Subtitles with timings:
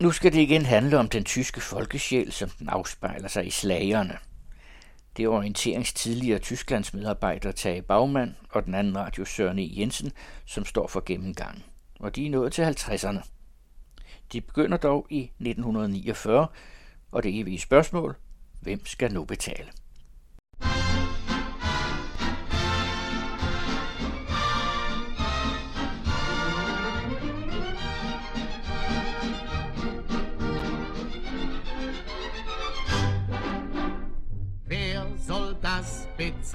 [0.00, 4.18] Nu skal det igen handle om den tyske folkesjæl, som den afspejler sig i slagerne.
[5.16, 9.70] Det er orienterings tidligere Tysklands medarbejder Tage Bagmand og den anden radio Søren E.
[9.76, 10.12] Jensen,
[10.46, 11.62] som står for gennemgangen.
[12.00, 13.20] Og de er nået til 50'erne.
[14.32, 16.46] De begynder dog i 1949,
[17.12, 18.16] og det evige spørgsmål,
[18.60, 19.68] hvem skal nu betale?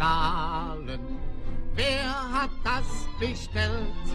[0.01, 0.99] Bezahlen?
[1.75, 4.07] Wer hat das bestellt?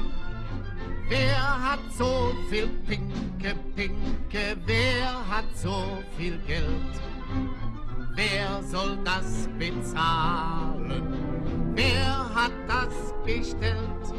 [1.08, 4.56] Wer hat so viel Pinke, Pinke?
[4.66, 6.94] Wer hat so viel Geld?
[8.14, 11.02] Wer soll das bezahlen?
[11.74, 14.14] Wer hat das bestellt?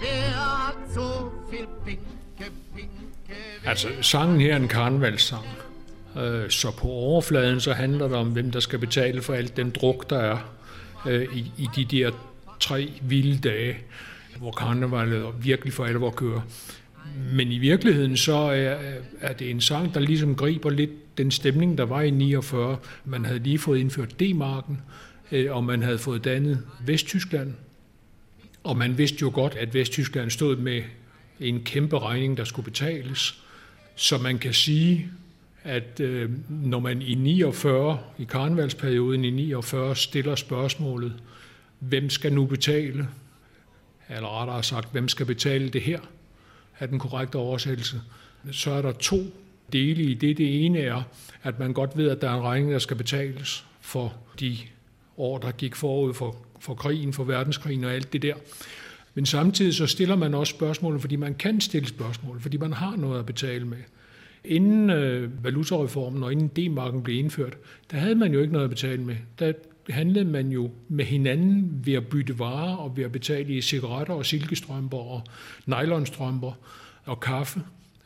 [0.00, 3.36] Wer hat so viel Pinke, Pinke?
[3.64, 5.44] Altså, sangen her er karnevalssang.
[6.16, 9.70] Øh, så på overfladen så handler det om, hvem der skal betale for alt den
[9.70, 10.38] druk, der er
[11.06, 12.10] øh, i, i de der
[12.60, 13.76] tre vilde dage,
[14.38, 16.40] hvor karnevalet virkelig for alvor kører.
[17.32, 18.76] Men i virkeligheden så er,
[19.20, 22.78] er det en sang, der ligesom griber lidt den stemning, der var i 49.
[23.04, 24.80] Man havde lige fået indført D-marken,
[25.32, 27.54] øh, og man havde fået dannet Vesttyskland.
[28.64, 30.82] Og man vidste jo godt, at Vesttyskland stod med
[31.40, 33.42] en kæmpe regning, der skulle betales.
[33.96, 35.10] Så man kan sige,
[35.64, 41.12] at øh, når man i 49, i karnevalsperioden i 49, stiller spørgsmålet,
[41.78, 43.08] hvem skal nu betale,
[44.08, 46.00] eller rettere sagt, hvem skal betale det her,
[46.78, 48.00] er den korrekte oversættelse,
[48.52, 49.16] så er der to
[49.72, 50.38] dele i det.
[50.38, 51.02] Det ene er,
[51.42, 54.56] at man godt ved, at der er en regning, der skal betales for de
[55.16, 58.34] år, der gik forud for, for krigen, for verdenskrigen og alt det der.
[59.14, 62.96] Men samtidig så stiller man også spørgsmål, fordi man kan stille spørgsmål, fordi man har
[62.96, 63.78] noget at betale med.
[64.44, 67.56] Inden øh, valutareformen og inden D-marken blev indført,
[67.90, 69.16] der havde man jo ikke noget at betale med.
[69.38, 69.52] Der
[69.88, 74.14] handlede man jo med hinanden ved at bytte varer og ved at betale i cigaretter
[74.14, 75.22] og silkestrømper og
[75.66, 76.52] nylonstrømper
[77.04, 77.60] og kaffe.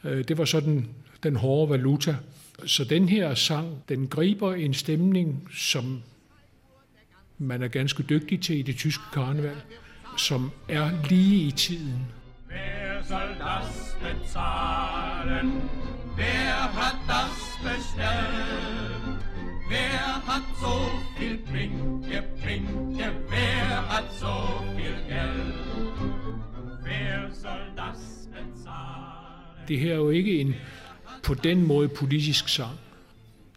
[0.04, 0.88] Øh, det var sådan
[1.22, 2.16] den hårde valuta.
[2.66, 6.02] Så den her sang, den griber en stemning, som
[7.38, 9.56] man er ganske dygtig til i det tyske karneval,
[10.16, 12.06] som er lige i tiden.
[12.48, 15.62] Wer soll das bezahlen?
[16.18, 19.18] Wer hat das bestellt?
[19.68, 20.74] Wer hat so
[21.16, 23.12] viel Pinke, Pinke?
[23.28, 24.34] Wer hat so
[24.76, 25.54] viel Geld?
[26.82, 29.68] Wer soll das bezahlen?
[29.68, 30.54] Det her er jo ikke en
[31.22, 32.78] på den måde politisk sang.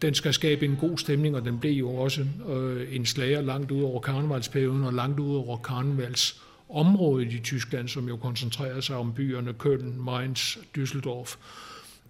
[0.02, 3.70] Den skal skabe en god stemning, og den blev jo også øh, en slager langt
[3.70, 9.12] ud over karnevalsperioden og langt ud over karnevalsområdet i Tyskland, som jo koncentrerer sig om
[9.14, 11.36] byerne Köln, Mainz, Düsseldorf.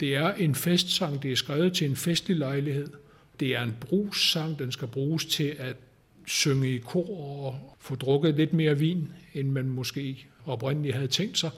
[0.03, 2.89] Det er en festsang, det er skrevet til en festlig lejlighed.
[3.41, 5.77] Det er en brugssang, den skal bruges til at
[6.27, 11.39] synge i kor og få drukket lidt mere vin, end man måske oprindeligt havde tænkt
[11.39, 11.51] sig.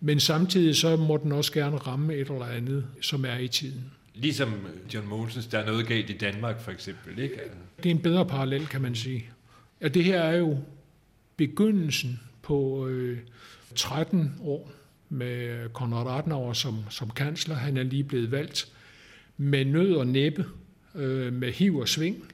[0.00, 3.84] Men samtidig så må den også gerne ramme et eller andet, som er i tiden.
[4.14, 4.54] Ligesom
[4.94, 7.40] John Mosens, der er noget galt i Danmark for eksempel, ikke?
[7.76, 9.24] Det er en bedre parallel, kan man sige.
[9.80, 10.58] Ja, det her er jo
[11.36, 13.18] begyndelsen på øh,
[13.74, 14.77] 13 år
[15.08, 17.54] med Konrad Adenauer som, som kansler.
[17.54, 18.72] Han er lige blevet valgt
[19.36, 20.44] med nød og næppe,
[20.94, 22.32] øh, med hiv og sving.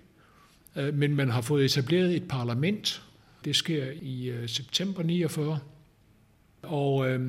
[0.76, 3.02] Øh, men man har fået etableret et parlament.
[3.44, 5.58] Det sker i øh, september 49.
[6.62, 7.20] Og øh,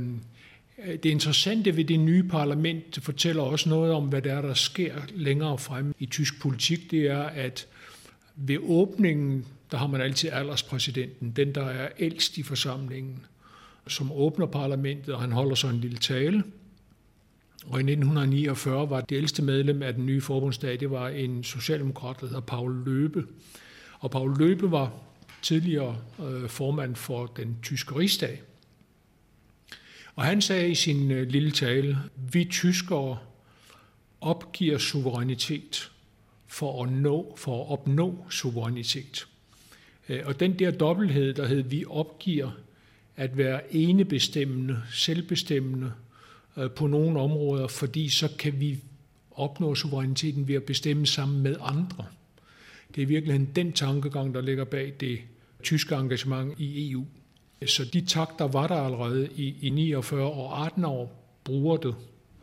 [0.77, 4.53] det interessante ved det nye parlament det fortæller også noget om, hvad der er, der
[4.53, 6.91] sker længere frem i tysk politik.
[6.91, 7.67] Det er, at
[8.35, 13.25] ved åbningen, der har man altid alderspræsidenten, den der er ældst i forsamlingen
[13.87, 16.43] som åbner parlamentet, og han holder så en lille tale.
[17.65, 22.21] Og i 1949 var det ældste medlem af den nye forbundsdag, det var en socialdemokrat,
[22.21, 23.27] der hedder Paul Løbe.
[23.99, 24.93] Og Paul Løbe var
[25.41, 25.97] tidligere
[26.27, 28.41] øh, formand for den tyske rigsdag.
[30.15, 31.97] Og han sagde i sin øh, lille tale,
[32.31, 33.17] vi tyskere
[34.21, 35.91] opgiver suverænitet
[36.47, 39.27] for at, nå, for at opnå suverænitet.
[40.09, 42.51] Øh, og den der dobbelthed, der hed, vi opgiver
[43.17, 45.91] at være enebestemmende, selvbestemmende
[46.57, 48.79] øh, på nogle områder, fordi så kan vi
[49.31, 52.05] opnå suveræniteten ved at bestemme sammen med andre.
[52.95, 55.19] Det er virkelig den tankegang, der ligger bag det
[55.63, 57.05] tyske engagement i EU.
[57.65, 61.95] Så de takter var der allerede i, i 49 og 18 år bruger det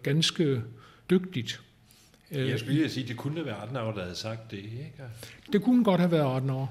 [0.03, 0.63] ganske
[1.11, 1.61] dygtigt.
[2.31, 4.93] Jeg skulle lige sige, at det kunne have været Adenauer, der havde sagt det, ikke?
[5.53, 6.67] Det kunne godt have været Adenauer,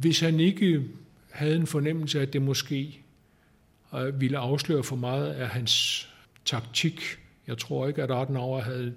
[0.00, 0.84] hvis han ikke
[1.30, 3.00] havde en fornemmelse af, at det måske
[4.14, 6.08] ville afsløre for meget af hans
[6.44, 8.94] taktik Jeg tror ikke, at Adenauer havde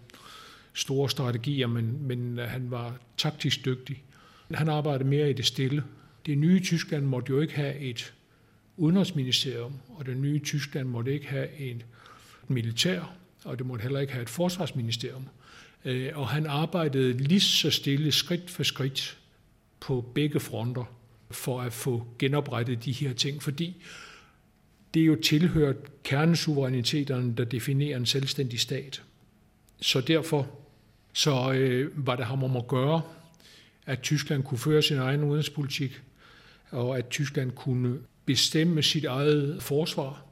[0.73, 4.03] store strategier, men, men han var taktisk dygtig.
[4.53, 5.83] Han arbejdede mere i det stille.
[6.25, 8.13] Det nye Tyskland måtte jo ikke have et
[8.77, 11.83] udenrigsministerium, og det nye Tyskland måtte ikke have en
[12.47, 15.27] militær, og det måtte heller ikke have et forsvarsministerium.
[15.85, 19.17] Øh, og han arbejdede lige så stille, skridt for skridt,
[19.79, 20.83] på begge fronter,
[21.31, 23.83] for at få genoprettet de her ting, fordi
[24.93, 29.03] det er jo tilhørt kernesuveræniteterne, der definerer en selvstændig stat.
[29.81, 30.47] Så derfor
[31.13, 33.01] så øh, var det ham om at gøre,
[33.85, 36.01] at Tyskland kunne føre sin egen udenrigspolitik,
[36.71, 40.25] og at Tyskland kunne bestemme sit eget forsvar.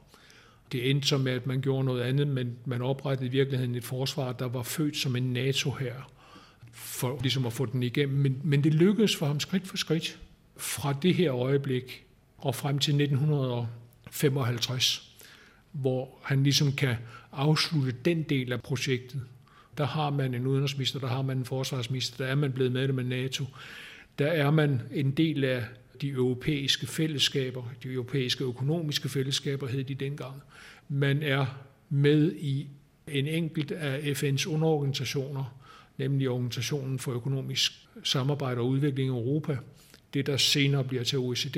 [0.72, 3.84] Det endte så med, at man gjorde noget andet, men man oprettede i virkeligheden et
[3.84, 6.12] forsvar, der var født som en NATO her,
[6.72, 8.18] for ligesom at få den igennem.
[8.18, 10.18] Men, men det lykkedes for ham skridt for skridt
[10.56, 12.04] fra det her øjeblik
[12.38, 13.52] og frem til 1900
[14.10, 15.16] 55,
[15.72, 16.96] hvor han ligesom kan
[17.32, 19.22] afslutte den del af projektet.
[19.78, 22.98] Der har man en udenrigsminister, der har man en forsvarsminister, der er man blevet medlem
[22.98, 23.44] af NATO.
[24.18, 25.64] Der er man en del af
[26.00, 30.42] de europæiske fællesskaber, de europæiske økonomiske fællesskaber hed de dengang.
[30.88, 31.46] Man er
[31.88, 32.68] med i
[33.08, 35.60] en enkelt af FN's underorganisationer,
[35.98, 37.72] nemlig Organisationen for Økonomisk
[38.04, 39.58] Samarbejde og Udvikling i Europa,
[40.14, 41.56] det der senere bliver til OECD,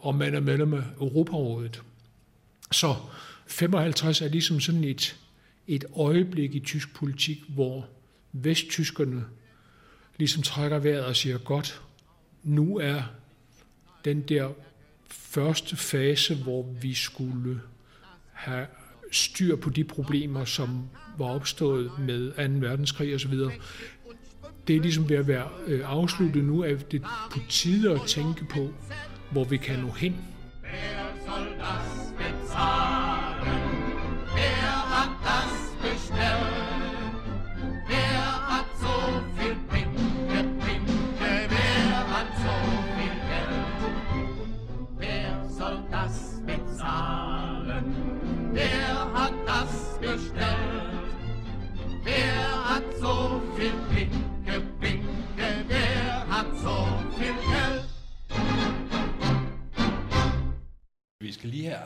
[0.00, 1.82] og man er medlem af Europarådet.
[2.72, 2.94] Så
[3.46, 5.16] 55 er ligesom sådan et,
[5.66, 7.86] et øjeblik i tysk politik, hvor
[8.32, 9.24] vesttyskerne
[10.16, 11.82] ligesom trækker vejret og siger, godt,
[12.42, 13.02] nu er
[14.04, 14.48] den der
[15.08, 17.60] første fase, hvor vi skulle
[18.32, 18.66] have
[19.12, 22.66] styr på de problemer, som var opstået med 2.
[22.66, 23.34] verdenskrig osv.
[24.66, 28.44] Det er ligesom ved at være øh, afsluttet nu, at det på tide at tænke
[28.44, 28.74] på,
[29.30, 30.24] hvor vi kan nå hen.
[30.64, 32.87] skal lige have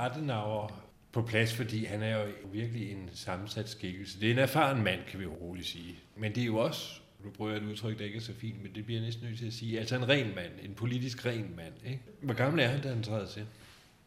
[0.04, 0.82] Adenauer
[1.12, 4.20] på plads, fordi han er jo virkelig en sammensat skikkelse.
[4.20, 5.94] Det er en erfaren mand, kan vi roligt sige.
[6.16, 8.62] Men det er jo også, nu prøver jeg et udtryk, der ikke er så fint,
[8.62, 11.52] men det bliver næsten nødt til at sige, altså en ren mand, en politisk ren
[11.56, 11.72] mand.
[11.86, 12.00] Ikke?
[12.22, 13.42] Hvor gammel er han, da han træder til?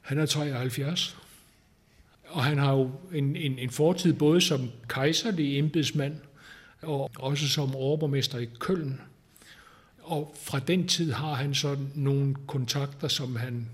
[0.02, 1.18] Han er 73.
[2.28, 6.16] Og han har jo en, en, en fortid både som kejserlig embedsmand,
[6.82, 9.02] og også som overborgmester i Køln.
[10.02, 13.70] Og fra den tid har han så nogle kontakter, som han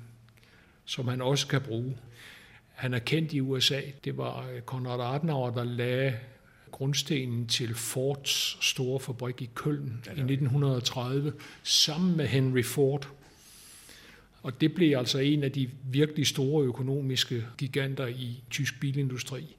[0.85, 1.97] som han også kan bruge.
[2.81, 3.81] Han er kendt i USA.
[4.03, 6.17] Det var øh, Konrad Adenauer, der lagde
[6.71, 11.33] grundstenen til Fords store fabrik i Køln ja, i 1930,
[11.63, 13.09] sammen med Henry Ford.
[14.43, 19.55] Og det blev altså en af de virkelig store økonomiske giganter i tysk bilindustri.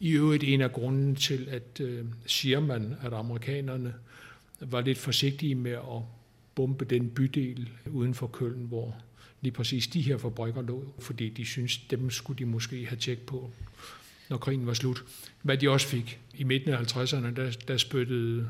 [0.00, 3.94] I øvrigt en af grunden til, at øh, siger man, at amerikanerne
[4.60, 6.02] var lidt forsigtige med at
[6.54, 8.96] bombe den bydel uden for Køln, hvor
[9.44, 13.18] lige præcis de her fabrikker lå, fordi de synes dem skulle de måske have tjek
[13.18, 13.50] på,
[14.28, 15.04] når krigen var slut.
[15.42, 16.20] Hvad de også fik.
[16.34, 18.48] I midten af 50'erne, der, der spyttede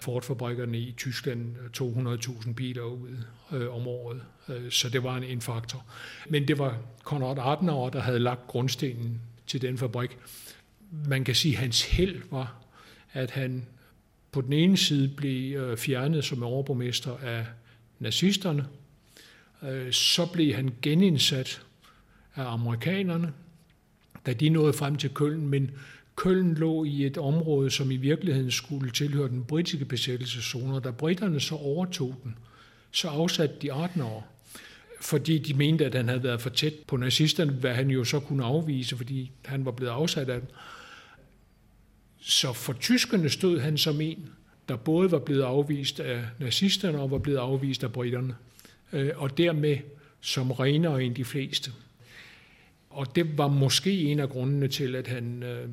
[0.00, 3.16] Ford-fabrikkerne i Tyskland 200.000 biler ud
[3.52, 4.22] øh, om året.
[4.48, 5.86] Øh, så det var en, en faktor.
[6.28, 10.18] Men det var Konrad Adenauer, der havde lagt grundstenen til den fabrik.
[11.08, 12.54] Man kan sige, at hans held var,
[13.12, 13.66] at han
[14.32, 17.46] på den ene side blev øh, fjernet som overborgmester af
[17.98, 18.66] nazisterne,
[19.68, 21.62] Øh, så blev han genindsat
[22.34, 23.32] af amerikanerne,
[24.26, 25.70] da de nåede frem til Køln, men
[26.16, 30.90] Køln lå i et område, som i virkeligheden skulle tilhøre den britiske besættelseszone, og da
[30.90, 32.38] britterne så overtog den,
[32.90, 34.28] så afsatte de år,
[35.00, 38.20] fordi de mente, at han havde været for tæt på nazisterne, hvad han jo så
[38.20, 40.48] kunne afvise, fordi han var blevet afsat af dem.
[42.20, 44.28] Så for tyskerne stod han som en,
[44.68, 48.34] der både var blevet afvist af nazisterne og var blevet afvist af britterne.
[48.94, 49.78] Øh, og dermed
[50.20, 51.70] som renere end de fleste.
[52.90, 55.68] Og det var måske en af grundene til, at han øh,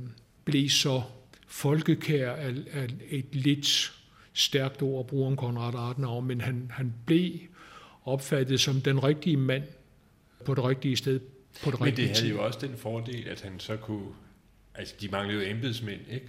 [0.45, 1.01] blev så
[1.47, 3.93] folkekær af, af et lidt
[4.33, 7.31] stærkt ord, bruger Konrad Adenauer, men han, han blev
[8.05, 9.63] opfattet som den rigtige mand
[10.45, 11.19] på det rigtige sted
[11.63, 12.35] på det Men rigtige det havde tid.
[12.35, 14.07] jo også den fordel, at han så kunne...
[14.75, 16.27] Altså, de manglede jo embedsmænd, ikke?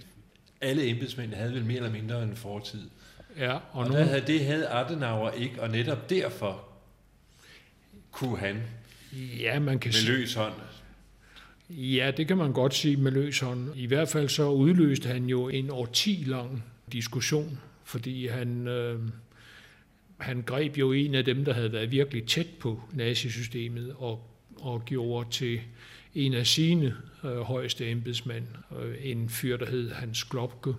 [0.61, 2.89] Alle embedsmænd havde vel mere eller mindre en fortid.
[3.37, 3.93] Ja, og, og nu...
[3.93, 6.72] havde, det havde Adenauer ikke, og netop derfor
[8.13, 8.61] kunne han
[9.39, 10.53] ja, man kan med løs hånd
[11.69, 13.69] Ja, det kan man godt sige med løs hånd.
[13.75, 18.99] I hvert fald så udløste han jo en årti lang diskussion, fordi han, øh,
[20.17, 24.85] han greb jo en af dem, der havde været virkelig tæt på nazisystemet og, og
[24.85, 25.61] gjorde til
[26.15, 28.45] en af sine øh, højeste embedsmænd,
[28.81, 30.73] øh, en fyr, der hed Hans Globke,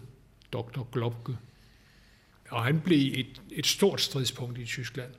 [0.53, 0.83] Dr.
[0.93, 1.37] Globke.
[2.51, 5.11] Og han blev et, et stort stridspunkt i Tyskland,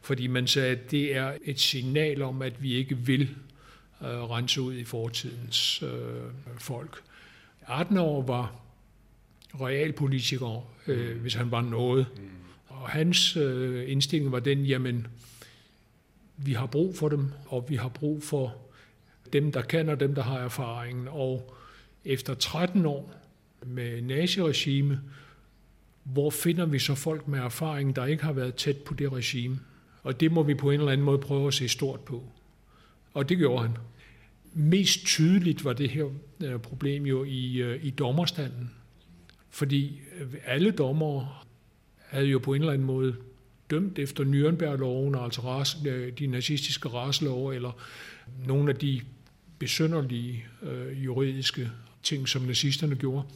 [0.00, 3.28] fordi man sagde, at det er et signal om, at vi ikke vil
[4.02, 6.22] øh, rense ud i fortidens øh,
[6.58, 7.02] folk.
[7.66, 8.60] Adenauer var
[9.60, 12.06] realpolitiker, øh, hvis han var noget.
[12.68, 15.06] Og hans øh, indstilling var den, jamen,
[16.36, 18.56] vi har brug for dem, og vi har brug for
[19.32, 21.08] dem, der kan, og dem, der har erfaringen.
[21.10, 21.54] Og
[22.04, 23.12] efter 13 år
[23.66, 25.00] med naziregime,
[26.02, 29.58] hvor finder vi så folk med erfaring, der ikke har været tæt på det regime?
[30.02, 32.24] Og det må vi på en eller anden måde prøve at se stort på.
[33.14, 33.76] Og det gjorde han.
[34.52, 36.04] Mest tydeligt var det her
[36.40, 38.70] øh, problem jo i, øh, i dommerstanden.
[39.50, 41.46] Fordi øh, alle dommer
[41.98, 43.16] havde jo på en eller anden måde
[43.70, 45.76] dømt efter Nürnberg-loven, altså ras,
[46.18, 47.72] de nazistiske raslove, eller
[48.46, 49.00] nogle af de
[49.58, 51.70] besønderlige øh, juridiske
[52.02, 53.26] ting, som nazisterne gjorde.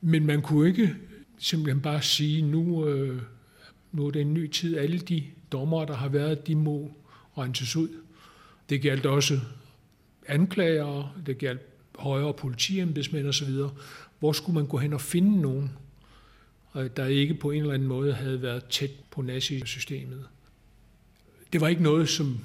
[0.00, 0.94] Men man kunne ikke
[1.38, 3.22] simpelthen bare sige, nu, øh,
[3.92, 4.76] nu er det en ny tid.
[4.76, 6.96] Alle de dommer, der har været, de må
[7.38, 7.88] renses ud.
[8.68, 9.40] Det galt også
[10.26, 11.60] anklagere, det galt
[11.98, 13.50] højere politiembedsmænd osv.
[14.18, 15.70] Hvor skulle man gå hen og finde nogen,
[16.76, 20.26] øh, der ikke på en eller anden måde havde været tæt på nazisystemet?
[21.52, 22.38] Det var ikke noget, som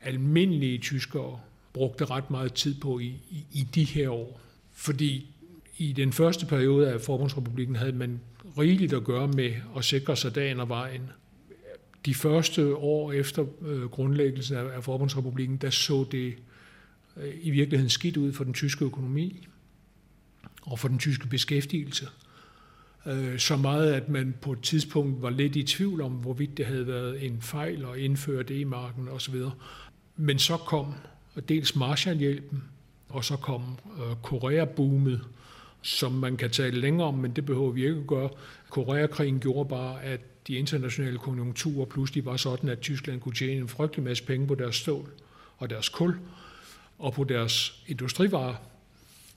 [0.00, 1.40] almindelige tyskere
[1.72, 4.40] brugte ret meget tid på i, i, i de her år.
[4.72, 5.34] Fordi
[5.76, 8.20] i den første periode af Forbundsrepublikken havde man
[8.58, 11.02] rigeligt at gøre med at sikre sig dagen og vejen.
[12.06, 16.34] De første år efter øh, grundlæggelsen af, af Forbundsrepublikken, der så det
[17.16, 19.46] øh, i virkeligheden skidt ud for den tyske økonomi
[20.62, 22.08] og for den tyske beskæftigelse.
[23.06, 26.66] Øh, så meget, at man på et tidspunkt var lidt i tvivl om, hvorvidt det
[26.66, 29.34] havde været en fejl at indføre det i marken osv.
[30.16, 30.94] Men så kom
[31.48, 32.62] dels Marshallhjælpen,
[33.08, 33.62] og så kom
[33.98, 35.20] øh, Korea-boomet,
[35.82, 38.28] som man kan tale længere om, men det behøver vi ikke at gøre.
[38.70, 43.68] Koreakrigen gjorde bare, at de internationale konjunkturer pludselig var sådan, at Tyskland kunne tjene en
[43.68, 45.10] frygtelig masse penge på deres stål
[45.58, 46.18] og deres kul
[46.98, 48.54] og på deres industrivarer.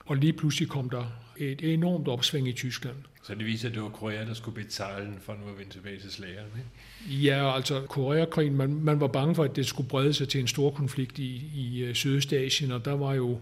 [0.06, 1.04] Og lige pludselig kom der
[1.36, 2.96] et enormt opsving i Tyskland.
[3.22, 6.00] Så det viser, at det var Korea, der skulle betale for nu at vende tilbage
[6.00, 7.24] til slagerne, ikke?
[7.24, 10.48] Ja, altså Koreakrigen, man, man var bange for, at det skulle brede sig til en
[10.48, 13.38] stor konflikt i, i øh, Sydøstasien, og der var jo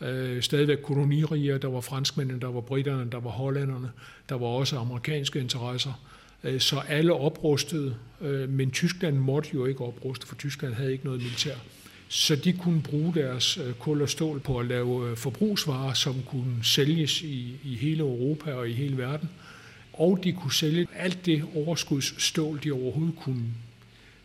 [0.00, 3.90] øh, stadigvæk koloniriger, der var franskmændene, der var britterne, der var hollænderne,
[4.28, 6.02] der var også amerikanske interesser.
[6.44, 11.04] Øh, så alle oprustede, øh, men Tyskland måtte jo ikke opruste, for Tyskland havde ikke
[11.04, 11.54] noget militær.
[12.08, 16.14] Så de kunne bruge deres øh, kul og stål på at lave øh, forbrugsvarer, som
[16.26, 19.30] kunne sælges i, i hele Europa og i hele verden.
[19.92, 23.44] Og de kunne sælge alt det overskudsstål, de overhovedet kunne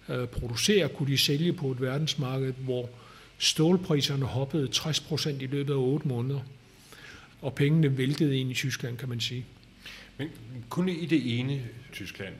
[0.09, 2.89] øh, producere, kunne de sælge på et verdensmarked, hvor
[3.43, 6.39] stålpriserne hoppede 60 procent i løbet af 8 måneder.
[7.41, 9.45] Og pengene væltede ind i Tyskland, kan man sige.
[10.17, 10.29] Men
[10.69, 11.61] kun i det ene
[11.93, 12.33] Tyskland.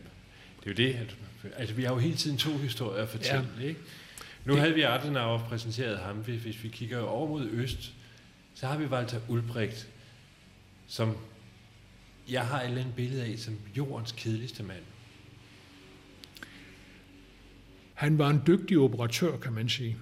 [0.63, 1.15] Det er jo det, at
[1.55, 3.48] altså, vi har jo hele tiden to historier at fortælle.
[3.60, 3.65] Ja.
[3.65, 3.79] Ikke?
[4.45, 4.62] Nu det...
[4.62, 6.15] havde vi Adenauer præsenteret ham.
[6.17, 7.93] Hvis vi kigger over mod øst,
[8.55, 9.88] så har vi Walter Ulbricht,
[10.88, 11.17] som
[12.29, 14.83] jeg har et eller andet billede af som jordens kedeligste mand.
[17.93, 19.98] Han var en dygtig operatør, kan man sige.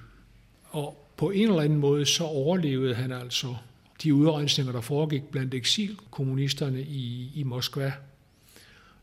[0.71, 3.55] Og på en eller anden måde så overlevede han altså
[4.03, 7.93] de udrensninger, der foregik blandt eksilkommunisterne i, i Moskva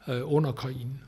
[0.09, 1.01] øh, under krigen.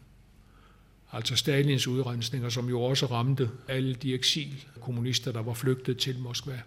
[1.13, 6.61] Altså Stalins udrensninger, som jo også ramte alle de eksilkommunister, der var flygtet til Moskva.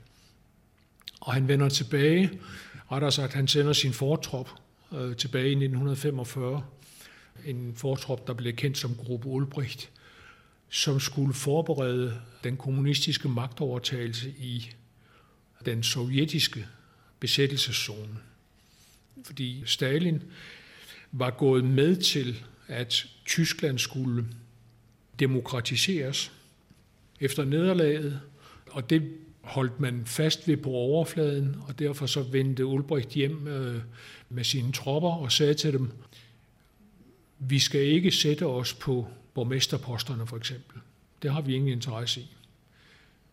[1.21, 2.31] Og han vender tilbage,
[2.91, 4.49] rettere sagt, han sender sin fortrop
[4.93, 6.63] øh, tilbage i 1945.
[7.45, 9.89] En fortrop, der blev kendt som Gruppe Ulbricht,
[10.73, 14.69] som skulle forberede den kommunistiske magtovertagelse i
[15.65, 16.65] den sovjetiske
[17.19, 18.17] besættelseszone.
[19.25, 20.23] Fordi Stalin
[21.11, 24.25] var gået med til, at Tyskland skulle
[25.19, 26.31] demokratiseres
[27.19, 28.21] efter nederlaget,
[28.71, 33.81] og det holdt man fast ved på overfladen, og derfor så vendte Ulbricht hjem øh,
[34.29, 35.91] med sine tropper og sagde til dem,
[37.39, 40.79] vi skal ikke sætte os på borgmesterposterne for eksempel.
[41.21, 42.35] Det har vi ingen interesse i.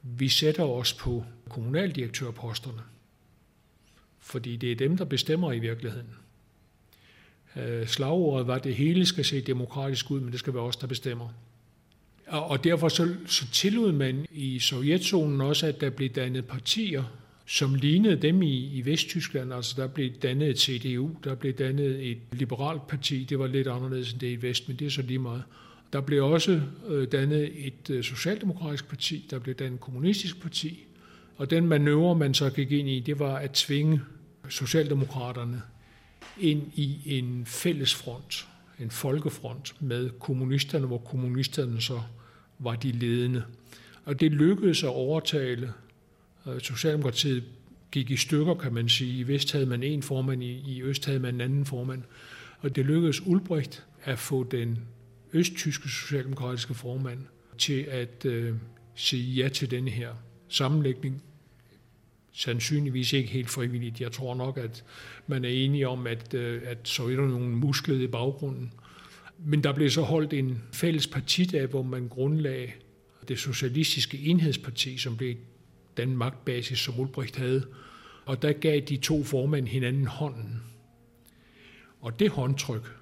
[0.03, 2.83] Vi sætter os på kommunaldirektørposterne
[4.31, 6.09] fordi det er dem, der bestemmer i virkeligheden.
[7.57, 10.77] Øh, slagordet var, at det hele skal se demokratisk ud, men det skal være os,
[10.77, 11.29] der bestemmer.
[12.27, 17.05] Og derfor så, så tillod man i Sovjetzonen også, at der blev dannet partier,
[17.47, 19.53] som lignede dem i, i Vesttyskland.
[19.53, 23.25] Altså der blev dannet et CDU, der blev dannet et liberalt parti.
[23.25, 25.43] Det var lidt anderledes end det i Vest, men det er så lige meget.
[25.93, 30.87] Der blev også øh, dannet et øh, socialdemokratisk parti, der blev dannet et kommunistisk parti.
[31.37, 34.01] Og den manøvre, man så gik ind i, det var at tvinge
[34.49, 35.63] Socialdemokraterne
[36.41, 38.49] ind i en fælles front,
[38.81, 42.01] en folkefront med kommunisterne, hvor kommunisterne så
[42.59, 43.43] var de ledende.
[44.05, 45.73] Og det lykkedes at overtale
[46.47, 47.45] øh, Socialdemokratiet
[47.91, 49.19] gik i stykker, kan man sige.
[49.19, 52.03] I vest havde man en formand, i øst havde man en anden formand.
[52.59, 54.79] Og det lykkedes Ulbricht at få den
[55.33, 57.19] østtyske socialdemokratiske formand
[57.59, 58.55] til at øh,
[58.95, 60.15] sige ja til denne her
[60.49, 61.23] sammenlægning.
[62.33, 64.01] Sandsynligvis ikke helt frivilligt.
[64.01, 64.85] Jeg tror nok, at
[65.27, 68.73] man er enige om, at, øh, at Sovjetunionen musklede i baggrunden.
[69.39, 72.73] Men der blev så holdt en fælles partidag, hvor man grundlagde
[73.29, 75.35] det socialistiske enhedsparti, som blev
[75.97, 77.67] den magtbasis, som Ulbricht havde.
[78.25, 80.63] Og der gav de to formænd hinanden hånden.
[82.01, 83.00] Og det håndtryk,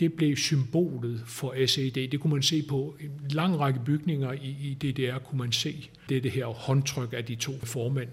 [0.00, 2.08] det blev symbolet for SED.
[2.08, 5.90] Det kunne man se på en lang række bygninger i, i DDR, kunne man se
[6.08, 8.08] det, det her håndtryk af de to formænd,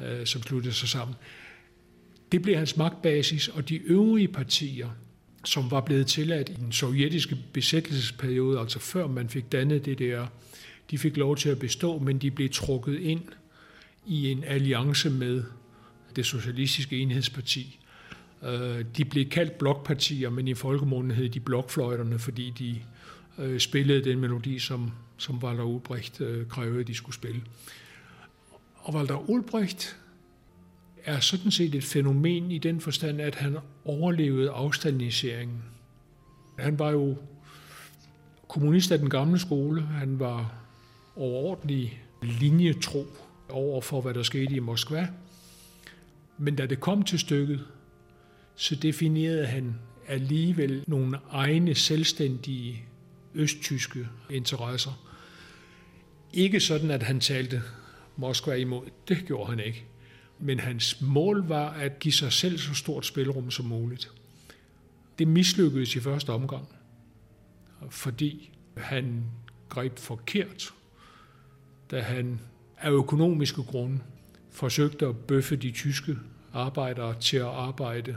[0.00, 1.16] øh, som sluttede sig sammen.
[2.32, 4.88] Det blev hans magtbasis, og de øvrige partier,
[5.44, 10.24] som var blevet tilladt i den sovjetiske besættelsesperiode, altså før man fik dannet DDR,
[10.90, 13.22] de fik lov til at bestå, men de blev trukket ind
[14.06, 15.44] i en alliance med
[16.16, 17.78] det socialistiske enhedsparti.
[18.42, 22.76] Øh, de blev kaldt blokpartier, men i folkemunden hed de blokfløjterne, fordi de
[23.38, 27.42] øh, spillede den melodi, som, som Walter Ulbricht øh, krævede, at de skulle spille.
[28.74, 29.96] Og Walter Ulbricht
[31.04, 35.62] er sådan set et fænomen i den forstand, at han overlevede afstandiseringen.
[36.58, 37.16] Han var jo
[38.48, 39.82] kommunist af den gamle skole.
[39.82, 40.54] Han var
[41.16, 43.06] overordentlig linjetro
[43.48, 45.08] over for, hvad der skete i Moskva.
[46.38, 47.64] Men da det kom til stykket,
[48.56, 49.74] så definerede han
[50.08, 52.84] alligevel nogle egne selvstændige
[53.34, 55.06] østtyske interesser.
[56.32, 57.62] Ikke sådan, at han talte
[58.16, 58.86] Moskva imod.
[59.08, 59.84] Det gjorde han ikke.
[60.38, 64.12] Men hans mål var at give sig selv så stort spilrum som muligt.
[65.18, 66.68] Det mislykkedes i første omgang,
[67.90, 69.24] fordi han
[69.68, 70.74] greb forkert,
[71.90, 72.40] da han
[72.78, 74.00] af økonomiske grunde
[74.50, 76.16] forsøgte at bøffe de tyske
[76.52, 78.16] arbejdere til at arbejde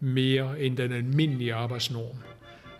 [0.00, 2.16] mere end den almindelige arbejdsnorm.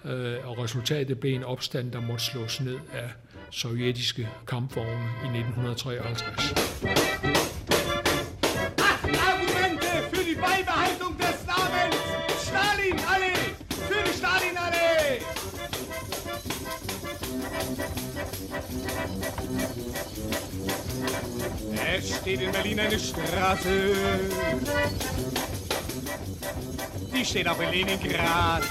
[0.05, 3.11] Øh, og resultatet blev en opstand, der måtte slås ned af
[3.51, 6.55] sovjetiske kampvogne i 1953.
[9.31, 11.37] Argumente für die Beibehaltung des
[12.49, 12.99] Stalin
[13.89, 14.57] Für die Stalin
[21.97, 23.95] Es steht in Berlin eine Straße
[27.19, 28.63] die steht auch in Leningrad.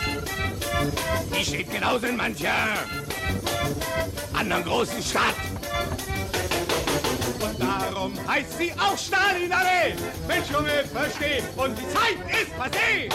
[1.38, 2.54] Die steht genauso in mancher
[4.34, 5.36] anderen großen Stadt.
[7.40, 9.96] Und darum heißt sie auch Stalinallee.
[10.28, 11.44] Mensch, Junge, versteh.
[11.58, 13.10] Und die Zeit ist passé.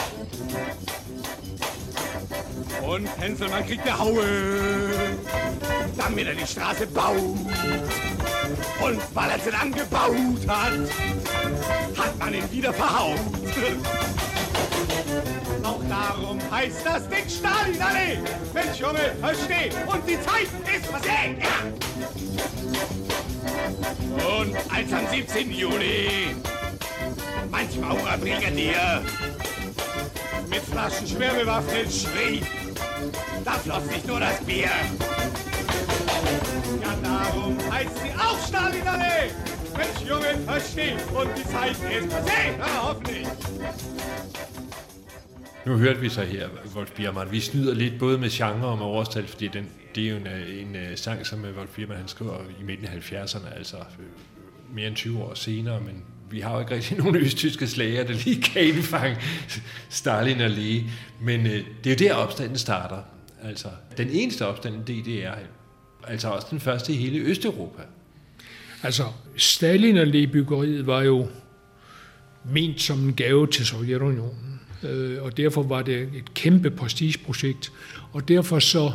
[2.83, 4.25] Und Henselmann kriegt eine Haue,
[5.97, 7.17] damit er die Straße baut.
[7.17, 10.73] Und weil er sie dann gebaut hat,
[11.97, 13.19] hat man ihn wieder verhaut.
[15.93, 18.19] Darum heißt das Ding Stalinallee.
[18.55, 19.71] Mensch, Junge, versteh.
[19.87, 21.37] Und die Zeit ist passé.
[21.39, 21.59] Ja.
[24.27, 25.53] Und als am 17.
[25.53, 26.35] Juli
[27.51, 29.03] manch Maurerbrigadier
[30.49, 32.43] mit Flaschen schwer bewaffnet schrie,
[33.45, 34.71] da floss nicht nur das Bier.
[36.81, 39.31] Ja, darum heißt sie auch Stalinallee.
[39.77, 40.95] Mensch, Junge, versteh.
[41.15, 42.59] Und die Zeit ist passé.
[42.59, 43.29] Ja, hoffentlich.
[45.67, 47.33] Nu hørte vi så her, Wolf Biermann.
[47.33, 50.27] Vi snyder lidt både med genre og med årstal, fordi den, det er jo en,
[50.27, 53.77] øh, en, en sang, som øh, Wolf Biermann han skriver i midten af 70'erne, altså
[54.75, 58.13] mere end 20 år senere, men vi har jo ikke rigtig nogen østtyske slager, der
[58.13, 59.17] lige kan indfange
[59.89, 60.85] Stalin og Lee.
[61.21, 63.03] Men øh, det er jo der, opstanden starter.
[63.43, 65.35] Altså, den eneste opstand i DDR,
[66.07, 67.83] altså også den første i hele Østeuropa.
[68.83, 69.05] Altså,
[69.37, 71.29] Stalin og Lee-byggeriet var jo
[72.45, 74.52] ment som en gave til Sovjetunionen
[74.85, 77.73] øh, og derfor var det et kæmpe prestigeprojekt.
[78.13, 78.93] Og derfor så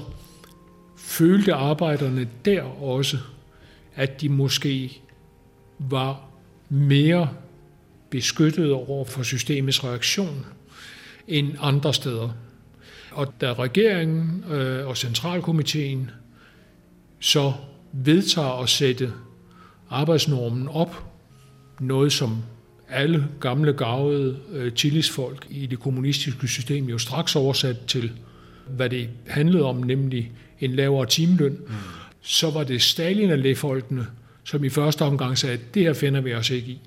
[0.98, 3.18] følte arbejderne der også,
[3.96, 5.02] at de måske
[5.80, 6.22] var
[6.70, 7.30] mere
[8.10, 10.46] beskyttet over for systemets reaktion
[11.28, 12.30] end andre steder.
[13.12, 16.12] Og da regeringen øh, og centralkomiteen
[17.20, 17.54] så
[17.94, 19.14] vedtager at sætte
[19.90, 21.04] arbejdsnormen op,
[21.80, 22.44] noget som
[22.90, 28.12] alle gamle gavede øh, tillidsfolk i det kommunistiske system jo straks oversat til,
[28.70, 31.74] hvad det handlede om, nemlig en lavere timeløn, mm.
[32.22, 34.08] så var det Stalin og lægefolkene,
[34.44, 36.80] som i første omgang sagde, at det her finder vi os ikke i.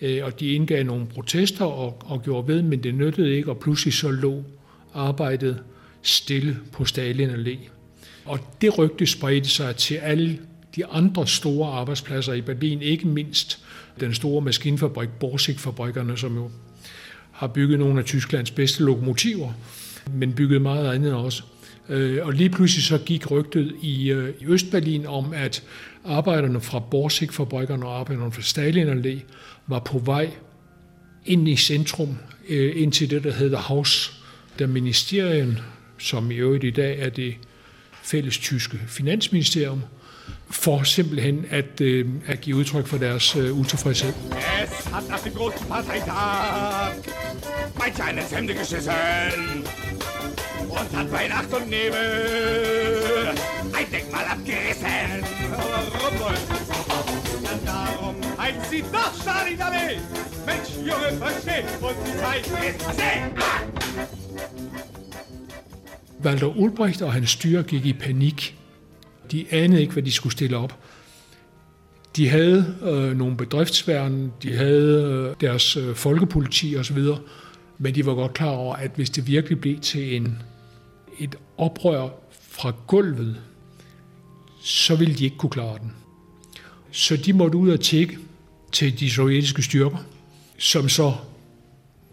[0.00, 3.58] Øh, og de indgav nogle protester og, og gjorde ved, men det nyttede ikke, og
[3.58, 4.44] pludselig så lå
[4.94, 5.58] arbejdet
[6.02, 7.58] stille på Stalin Allé.
[8.24, 10.38] Og det rygte spredte sig til alle
[10.76, 13.64] de andre store arbejdspladser i Berlin, ikke mindst
[14.00, 16.50] den store maskinfabrik, Borsig-fabrikkerne, som jo
[17.32, 19.52] har bygget nogle af Tysklands bedste lokomotiver,
[20.14, 21.42] men bygget meget andet også.
[21.88, 25.62] Øh, og lige pludselig så gik rygtet i, øh, i Østberlin om, at
[26.04, 29.18] arbejderne fra Borsig-fabrikkerne og arbejderne fra Stalin Allé
[29.66, 30.30] var på vej
[31.26, 34.22] ind i centrum, øh, ind til det, der hedder Haus
[34.58, 35.58] der Ministerien,
[35.98, 37.34] som i øvrigt i dag er det
[38.02, 39.82] fælles tyske finansministerium,
[40.50, 44.12] for simpelthen at, øh, at give udtryk for deres øh, utilfredshed.
[44.64, 46.92] Es hat nach dem großen Parteitag
[47.78, 48.92] manch eines Hemde geschissen
[50.68, 53.28] und hat bei Nacht und Nebel
[53.72, 55.24] ein Denkmal abgerissen.
[57.44, 59.98] Dann darum heißt sie doch Stalin Allee.
[60.46, 63.00] Mensch, Junge, versteh, und die Zeit ist.
[66.22, 68.59] Walter Ulbricht og hans styre gik i panik.
[69.30, 70.78] De anede ikke, hvad de skulle stille op.
[72.16, 76.98] De havde øh, nogle bedriftsværn, de havde øh, deres øh, folkepoliti osv.,
[77.78, 80.42] men de var godt klar over, at hvis det virkelig blev til en,
[81.18, 82.08] et oprør
[82.40, 83.40] fra gulvet,
[84.62, 85.92] så ville de ikke kunne klare den.
[86.90, 88.18] Så de måtte ud og tjekke
[88.72, 90.06] til de sovjetiske styrker,
[90.58, 91.14] som så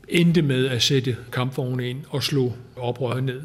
[0.08, 3.42] endte med at sætte kampvogne ind og slå oprøret ned.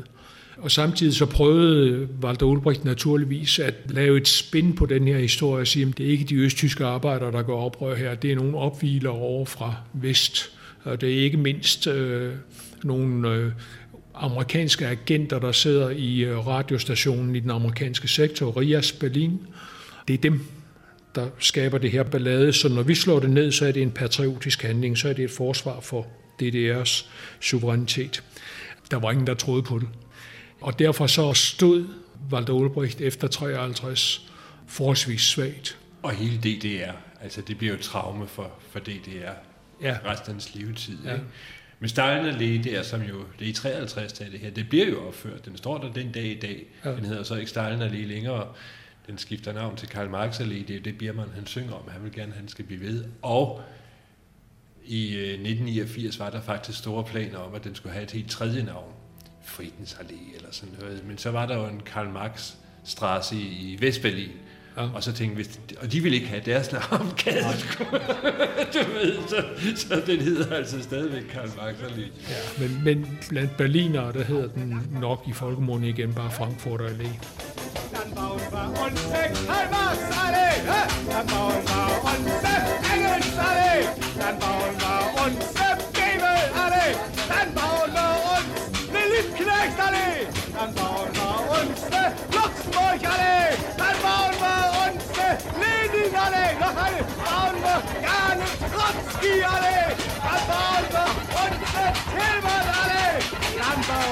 [0.59, 5.61] Og samtidig så prøvede Walter Ulbricht naturligvis at lave et spin på den her historie
[5.61, 8.37] og sige, at det er ikke de østtyske arbejdere, der går oprør her, det er
[8.37, 10.51] nogle opviler over fra vest.
[10.85, 12.33] Og det er ikke mindst øh,
[12.83, 13.53] nogle øh,
[14.15, 19.41] amerikanske agenter, der sidder i øh, radiostationen i den amerikanske sektor, RIAS Berlin.
[20.09, 20.41] Det er dem,
[21.15, 22.53] der skaber det her ballade.
[22.53, 25.25] Så når vi slår det ned, så er det en patriotisk handling, så er det
[25.25, 26.07] et forsvar for
[26.43, 27.07] DDR's
[27.41, 28.23] suverænitet.
[28.91, 29.89] Der var ingen, der troede på det.
[30.63, 31.89] Og derfor så stod
[32.33, 34.29] Walter Ulbricht efter 53
[34.67, 35.79] forholdsvis svagt.
[36.03, 39.33] Og hele DDR, altså det bliver jo traume for, for DDR
[39.83, 39.97] ja.
[40.05, 40.99] resten af hans levetid.
[41.05, 41.13] Ja.
[41.13, 41.25] Ikke?
[41.81, 44.87] Men Stalin Allé, det er som jo, det er i 53 det her, det bliver
[44.87, 45.45] jo opført.
[45.45, 46.67] Den står der den dag i dag.
[46.85, 46.91] Ja.
[46.91, 48.49] Den hedder så ikke Stalin Allé længere.
[49.07, 50.67] Den skifter navn til Karl Marx Allé.
[50.69, 51.89] Det er det, Biermann han synger om.
[51.89, 53.05] Han vil gerne, at han skal blive ved.
[53.23, 53.61] Og
[54.85, 58.31] i 1989 øh, var der faktisk store planer om, at den skulle have et helt
[58.31, 58.93] tredje navn.
[59.45, 61.05] Friedens Allé eller sådan noget.
[61.07, 62.53] Men så var der jo en Karl Marx
[62.85, 64.31] Straße i Vestberlin.
[64.77, 64.89] Ja.
[64.95, 65.47] Og så tænkte vi,
[65.81, 67.09] og de ville ikke have deres navn,
[68.75, 69.45] du ved, så,
[69.77, 72.01] så den hedder altså stadigvæk Karl Marx Allé.
[72.01, 77.09] Ja, men, men blandt berlinere, der hedder den nok i folkemunden igen bare Frankfurter Allé.
[77.93, 79.01] Dann bauen wir uns
[79.47, 80.51] Karl Marx Allé,
[81.13, 82.31] dann bauen wir uns
[82.95, 83.75] Engels Allé,
[84.21, 85.62] dann bauen wir uns
[99.23, 101.07] Dann bauen wir
[101.43, 102.67] uns eine Tilman
[103.89, 104.03] wir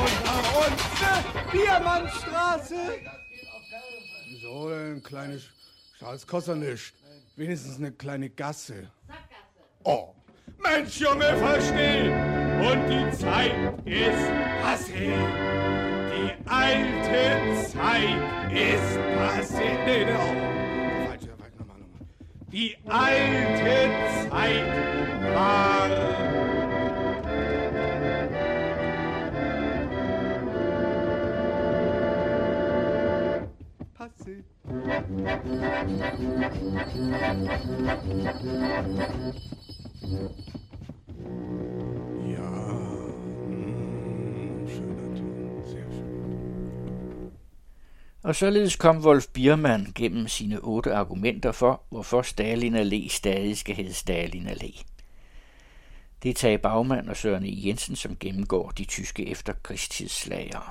[0.60, 1.16] uns eine
[1.50, 2.82] Biermannstraße.
[4.42, 5.42] Denn ein kleines
[6.26, 6.94] kostet nicht.
[7.36, 8.90] Wenigstens eine kleine Gasse.
[9.84, 10.14] Oh.
[10.58, 12.10] Mensch, Junge, versteh!
[12.60, 13.54] Und die Zeit
[13.86, 14.28] ist
[14.62, 15.16] passé.
[16.12, 19.84] Die alte Zeit ist passé.
[19.86, 20.59] Nee, nee, oh.
[22.52, 23.90] Die alte
[24.28, 24.64] Zeit
[25.34, 25.88] war
[33.94, 34.42] passé.
[48.22, 53.74] Og således kom Wolf Biermann gennem sine otte argumenter for, hvorfor Stalin Allé stadig skal
[53.74, 54.84] hedde Stalin Allé.
[56.22, 57.66] Det er Tage Bagmand og Søren E.
[57.66, 60.62] Jensen, som gennemgår de tyske efterkrigstidsslagere.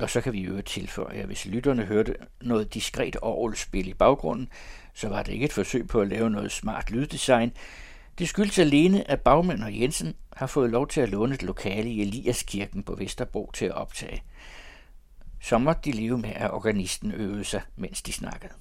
[0.00, 4.48] Og så kan vi jo tilføje, at hvis lytterne hørte noget diskret orgelspil i baggrunden,
[4.94, 7.52] så var det ikke et forsøg på at lave noget smart lyddesign.
[8.18, 11.90] Det skyldes alene, at Bagmand og Jensen har fået lov til at låne et lokale
[11.90, 14.22] i Eliaskirken på Vesterbro til at optage–
[15.46, 18.52] så måtte de leve med, at organisten øvede sig, mens de snakkede.